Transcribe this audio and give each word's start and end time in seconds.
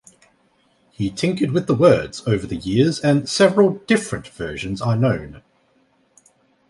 He 0.89 1.11
tinkered 1.11 1.51
with 1.51 1.67
the 1.67 1.75
words 1.75 2.23
over 2.25 2.47
the 2.47 2.55
years 2.55 2.99
and 3.01 3.29
several 3.29 3.75
different 3.85 4.27
versions 4.29 4.81
are 4.81 4.95
known. 4.97 5.43